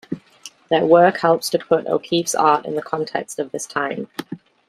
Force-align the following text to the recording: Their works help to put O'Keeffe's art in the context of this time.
Their 0.71 0.83
works 0.83 1.21
help 1.21 1.43
to 1.43 1.59
put 1.59 1.85
O'Keeffe's 1.85 2.33
art 2.33 2.65
in 2.65 2.73
the 2.73 2.81
context 2.81 3.37
of 3.37 3.51
this 3.51 3.67
time. 3.67 4.07